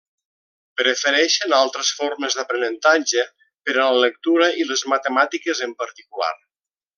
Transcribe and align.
Prefereixen 0.79 1.53
altres 1.57 1.91
formes 1.99 2.37
d'aprenentatge, 2.39 3.27
per 3.69 3.77
a 3.79 3.87
la 3.97 4.01
lectura 4.07 4.49
i 4.63 4.67
les 4.71 4.85
matemàtiques 4.95 5.63
en 5.69 5.77
particular. 5.85 6.33